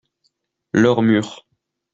[0.73, 1.45] Leur mur.